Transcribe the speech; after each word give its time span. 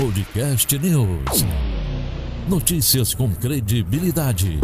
Podcast 0.00 0.78
News. 0.78 1.44
Notícias 2.48 3.12
com 3.12 3.28
credibilidade. 3.34 4.58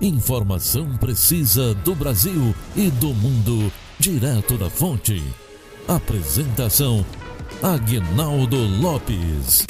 Informação 0.00 0.96
precisa 0.96 1.74
do 1.74 1.94
Brasil 1.94 2.54
e 2.74 2.88
do 2.88 3.08
mundo, 3.08 3.70
direto 3.98 4.56
da 4.56 4.70
fonte. 4.70 5.22
Apresentação: 5.86 7.04
Agnaldo 7.62 8.56
Lopes. 8.80 9.66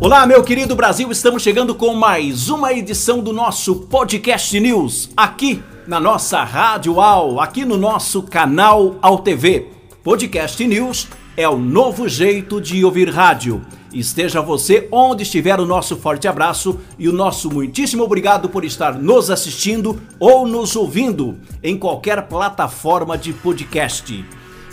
Olá, 0.00 0.24
meu 0.24 0.44
querido 0.44 0.76
Brasil, 0.76 1.10
estamos 1.10 1.42
chegando 1.42 1.74
com 1.74 1.94
mais 1.94 2.48
uma 2.48 2.72
edição 2.72 3.18
do 3.18 3.32
nosso 3.32 3.74
Podcast 3.74 4.60
News, 4.60 5.10
aqui 5.16 5.64
na 5.84 5.98
nossa 5.98 6.44
Rádio 6.44 7.00
Al, 7.00 7.40
aqui 7.40 7.64
no 7.64 7.76
nosso 7.76 8.22
canal 8.22 8.94
Al 9.02 9.18
TV. 9.18 9.79
Podcast 10.02 10.66
News 10.66 11.08
é 11.36 11.46
o 11.46 11.58
novo 11.58 12.08
jeito 12.08 12.58
de 12.58 12.82
ouvir 12.82 13.10
rádio. 13.10 13.60
Esteja 13.92 14.40
você 14.40 14.88
onde 14.90 15.24
estiver, 15.24 15.60
o 15.60 15.66
nosso 15.66 15.94
forte 15.94 16.26
abraço 16.26 16.80
e 16.98 17.06
o 17.06 17.12
nosso 17.12 17.50
muitíssimo 17.50 18.02
obrigado 18.02 18.48
por 18.48 18.64
estar 18.64 18.94
nos 18.94 19.30
assistindo 19.30 20.00
ou 20.18 20.46
nos 20.46 20.74
ouvindo 20.74 21.38
em 21.62 21.76
qualquer 21.76 22.22
plataforma 22.28 23.18
de 23.18 23.34
podcast. 23.34 24.24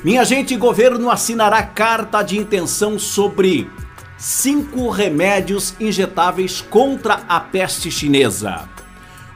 Minha 0.01 0.23
gente, 0.23 0.55
governo 0.55 1.09
assinará 1.09 1.61
carta 1.61 2.21
de 2.21 2.37
intenção 2.37 2.97
sobre 2.97 3.69
cinco 4.17 4.89
remédios 4.89 5.75
injetáveis 5.77 6.61
contra 6.61 7.15
a 7.27 7.41
peste 7.41 7.91
chinesa. 7.91 8.69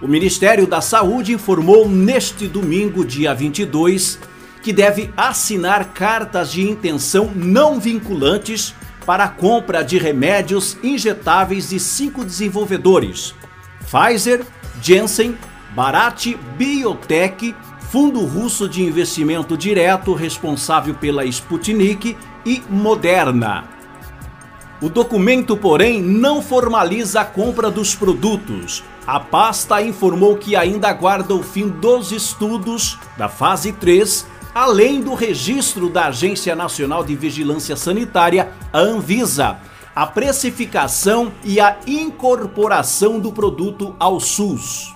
O 0.01 0.07
Ministério 0.07 0.65
da 0.65 0.79
Saúde 0.79 1.33
informou 1.33 1.87
neste 1.87 2.47
domingo, 2.47 3.03
dia 3.03 3.35
22, 3.35 4.30
que 4.61 4.71
deve 4.71 5.11
assinar 5.17 5.93
cartas 5.93 6.51
de 6.51 6.69
intenção 6.69 7.31
não 7.35 7.79
vinculantes 7.79 8.75
para 9.05 9.25
a 9.25 9.29
compra 9.29 9.83
de 9.83 9.97
remédios 9.97 10.77
injetáveis 10.83 11.69
de 11.69 11.79
cinco 11.79 12.23
desenvolvedores: 12.23 13.33
Pfizer, 13.79 14.45
Janssen, 14.81 15.37
Bharat 15.75 16.35
Biotech, 16.57 17.55
Fundo 17.91 18.21
Russo 18.21 18.69
de 18.69 18.81
Investimento 18.81 19.57
Direto 19.57 20.13
responsável 20.13 20.93
pela 20.93 21.25
Sputnik 21.25 22.15
e 22.45 22.61
Moderna. 22.69 23.65
O 24.81 24.89
documento, 24.89 25.55
porém, 25.55 26.01
não 26.01 26.41
formaliza 26.41 27.21
a 27.21 27.25
compra 27.25 27.69
dos 27.69 27.93
produtos. 27.93 28.83
A 29.05 29.19
pasta 29.19 29.81
informou 29.81 30.37
que 30.37 30.55
ainda 30.55 30.87
aguarda 30.87 31.35
o 31.35 31.43
fim 31.43 31.67
dos 31.67 32.11
estudos 32.11 32.97
da 33.15 33.29
fase 33.29 33.71
3, 33.73 34.25
além 34.53 35.01
do 35.01 35.13
registro 35.13 35.89
da 35.89 36.07
Agência 36.07 36.55
Nacional 36.55 37.03
de 37.03 37.15
Vigilância 37.15 37.75
Sanitária, 37.75 38.51
a 38.71 38.79
Anvisa, 38.79 39.57
a 39.95 40.05
precificação 40.05 41.31
e 41.43 41.59
a 41.59 41.77
incorporação 41.87 43.19
do 43.19 43.31
produto 43.31 43.95
ao 43.99 44.19
SUS. 44.19 44.93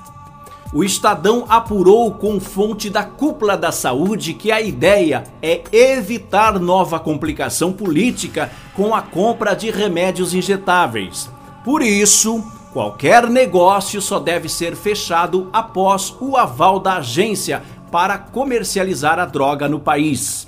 O 0.73 0.83
Estadão 0.83 1.45
apurou 1.47 2.11
com 2.11 2.39
fonte 2.39 2.89
da 2.89 3.03
cúpula 3.03 3.55
da 3.55 3.71
saúde 3.71 4.33
que 4.33 4.51
a 4.51 4.59
ideia 4.59 5.23
é 5.41 5.61
evitar 5.71 6.59
nova 6.59 6.99
complicação 6.99 7.71
política 7.71 8.51
com 8.73 8.93
a 8.93 9.01
compra 9.01 9.53
de 9.53 9.71
remédios 9.71 10.33
injetáveis. 10.33 11.29
Por 11.63 11.81
isso, 11.81 12.43
qualquer 12.73 13.29
negócio 13.29 14.01
só 14.01 14.19
deve 14.19 14.49
ser 14.49 14.75
fechado 14.75 15.49
após 15.53 16.13
o 16.19 16.35
aval 16.35 16.77
da 16.77 16.97
agência 16.97 17.63
para 17.95 18.17
comercializar 18.17 19.19
a 19.19 19.25
droga 19.25 19.69
no 19.69 19.79
país. 19.79 20.45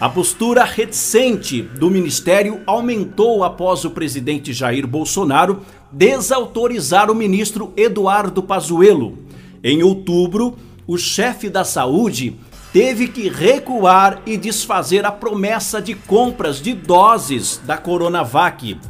A 0.00 0.08
postura 0.08 0.64
reticente 0.64 1.60
do 1.60 1.90
ministério 1.90 2.62
aumentou 2.66 3.44
após 3.44 3.84
o 3.84 3.90
presidente 3.90 4.50
Jair 4.54 4.86
Bolsonaro 4.86 5.60
desautorizar 5.92 7.10
o 7.10 7.14
ministro 7.14 7.74
Eduardo 7.76 8.42
Pazuello 8.42 9.18
em 9.62 9.82
outubro, 9.82 10.56
o 10.86 10.96
chefe 10.96 11.50
da 11.50 11.64
saúde 11.64 12.38
teve 12.72 13.08
que 13.08 13.28
recuar 13.28 14.22
e 14.24 14.38
desfazer 14.38 15.04
a 15.04 15.12
promessa 15.12 15.82
de 15.82 15.94
compras 15.94 16.62
de 16.62 16.72
doses 16.72 17.60
da 17.66 17.76
Coronavac, 17.76 18.80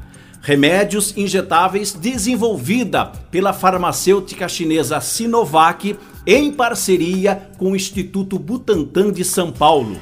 remédios 0.40 1.16
injetáveis 1.16 1.92
desenvolvida 1.92 3.06
pela 3.32 3.52
farmacêutica 3.52 4.48
chinesa 4.48 5.00
Sinovac 5.00 5.98
em 6.26 6.52
parceria 6.52 7.50
com 7.56 7.72
o 7.72 7.76
Instituto 7.76 8.38
Butantan 8.38 9.12
de 9.12 9.24
São 9.24 9.50
Paulo. 9.50 9.96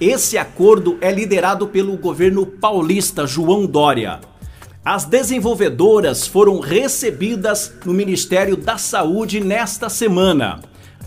Esse 0.00 0.38
acordo 0.38 0.96
é 1.00 1.10
liderado 1.10 1.66
pelo 1.66 1.96
governo 1.96 2.46
paulista 2.46 3.26
João 3.26 3.66
Dória. 3.66 4.20
As 4.84 5.04
desenvolvedoras 5.04 6.26
foram 6.26 6.60
recebidas 6.60 7.74
no 7.84 7.92
Ministério 7.92 8.56
da 8.56 8.78
Saúde 8.78 9.40
nesta 9.40 9.88
semana. 9.88 10.60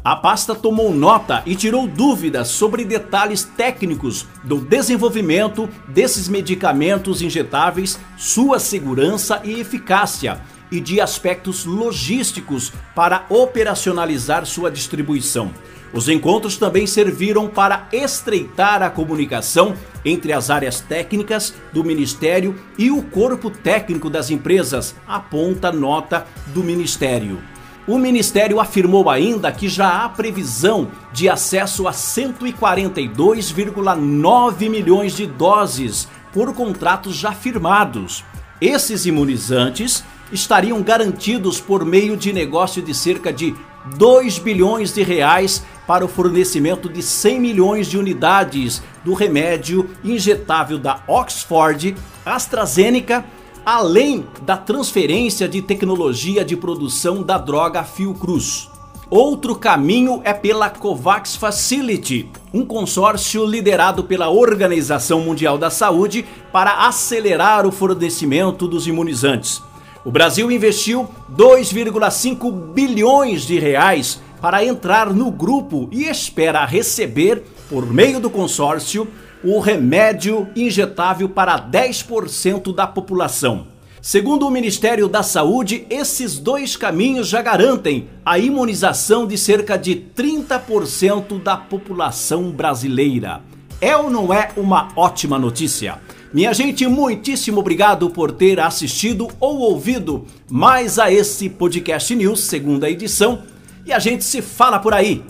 A 0.03 0.15
pasta 0.15 0.55
tomou 0.55 0.93
nota 0.93 1.43
e 1.45 1.55
tirou 1.55 1.87
dúvidas 1.87 2.47
sobre 2.47 2.83
detalhes 2.83 3.43
técnicos 3.43 4.27
do 4.43 4.57
desenvolvimento 4.57 5.69
desses 5.87 6.27
medicamentos 6.27 7.21
injetáveis, 7.21 7.99
sua 8.17 8.59
segurança 8.59 9.41
e 9.43 9.59
eficácia, 9.59 10.41
e 10.71 10.79
de 10.79 11.01
aspectos 11.01 11.65
logísticos 11.65 12.71
para 12.95 13.25
operacionalizar 13.29 14.45
sua 14.45 14.71
distribuição. 14.71 15.51
Os 15.93 16.07
encontros 16.07 16.55
também 16.57 16.87
serviram 16.87 17.49
para 17.49 17.89
estreitar 17.91 18.81
a 18.81 18.89
comunicação 18.89 19.75
entre 20.05 20.31
as 20.31 20.49
áreas 20.49 20.79
técnicas 20.79 21.53
do 21.73 21.83
Ministério 21.83 22.55
e 22.77 22.89
o 22.89 23.03
corpo 23.03 23.49
técnico 23.49 24.09
das 24.09 24.29
empresas, 24.29 24.95
aponta 25.05 25.69
nota 25.71 26.25
do 26.47 26.63
Ministério. 26.63 27.41
O 27.87 27.97
Ministério 27.97 28.59
afirmou 28.59 29.09
ainda 29.09 29.51
que 29.51 29.67
já 29.67 30.05
há 30.05 30.09
previsão 30.09 30.89
de 31.11 31.27
acesso 31.27 31.87
a 31.87 31.91
142,9 31.91 34.69
milhões 34.69 35.15
de 35.15 35.25
doses 35.27 36.07
por 36.31 36.53
contratos 36.53 37.15
já 37.15 37.31
firmados. 37.33 38.23
Esses 38.61 39.07
imunizantes 39.07 40.03
estariam 40.31 40.81
garantidos 40.81 41.59
por 41.59 41.85
meio 41.85 42.15
de 42.15 42.31
negócio 42.31 42.81
de 42.81 42.93
cerca 42.93 43.31
de 43.31 43.55
2 43.97 44.39
bilhões 44.39 44.93
de 44.93 45.03
reais 45.03 45.63
para 45.87 46.05
o 46.05 46.07
fornecimento 46.07 46.87
de 46.87 47.01
100 47.01 47.39
milhões 47.39 47.87
de 47.87 47.97
unidades 47.97 48.81
do 49.03 49.13
remédio 49.13 49.89
injetável 50.03 50.77
da 50.77 51.03
Oxford 51.07 51.95
AstraZeneca, 52.25 53.25
além 53.65 54.25
da 54.43 54.55
transferência 54.55 55.47
de 55.47 55.61
tecnologia 55.61 56.45
de 56.45 56.55
produção 56.55 57.23
da 57.23 57.37
droga 57.37 57.83
Fiocruz. 57.83 58.69
Outro 59.09 59.55
caminho 59.55 60.21
é 60.23 60.33
pela 60.33 60.69
COVAX 60.69 61.35
Facility, 61.35 62.29
um 62.53 62.65
consórcio 62.65 63.45
liderado 63.45 64.05
pela 64.05 64.29
Organização 64.29 65.19
Mundial 65.19 65.57
da 65.57 65.69
Saúde 65.69 66.25
para 66.49 66.87
acelerar 66.87 67.67
o 67.67 67.71
fornecimento 67.73 68.69
dos 68.69 68.87
imunizantes. 68.87 69.61
O 70.03 70.09
Brasil 70.09 70.51
investiu 70.51 71.07
2,5 71.31 72.51
bilhões 72.73 73.43
de 73.43 73.59
reais 73.59 74.19
para 74.41 74.65
entrar 74.65 75.13
no 75.13 75.29
grupo 75.29 75.87
e 75.91 76.05
espera 76.05 76.65
receber, 76.65 77.43
por 77.69 77.85
meio 77.85 78.19
do 78.19 78.27
consórcio, 78.27 79.07
o 79.43 79.59
remédio 79.59 80.47
injetável 80.55 81.29
para 81.29 81.59
10% 81.59 82.73
da 82.73 82.87
população. 82.87 83.67
Segundo 84.01 84.47
o 84.47 84.51
Ministério 84.51 85.07
da 85.07 85.21
Saúde, 85.21 85.85
esses 85.87 86.39
dois 86.39 86.75
caminhos 86.75 87.27
já 87.27 87.39
garantem 87.43 88.09
a 88.25 88.39
imunização 88.39 89.27
de 89.27 89.37
cerca 89.37 89.77
de 89.77 89.95
30% 89.95 91.39
da 91.43 91.55
população 91.55 92.49
brasileira. 92.49 93.43
É 93.79 93.95
ou 93.95 94.09
não 94.09 94.33
é 94.33 94.49
uma 94.57 94.87
ótima 94.95 95.37
notícia? 95.37 95.99
Minha 96.33 96.53
gente, 96.53 96.87
muitíssimo 96.87 97.59
obrigado 97.59 98.09
por 98.09 98.31
ter 98.31 98.57
assistido 98.59 99.27
ou 99.37 99.59
ouvido 99.59 100.25
mais 100.49 100.97
a 100.97 101.11
esse 101.11 101.49
Podcast 101.49 102.15
News, 102.15 102.39
segunda 102.39 102.89
edição, 102.89 103.43
e 103.85 103.91
a 103.91 103.99
gente 103.99 104.23
se 104.23 104.41
fala 104.41 104.79
por 104.79 104.93
aí. 104.93 105.21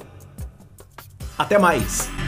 Até 1.36 1.57
mais! 1.57 2.21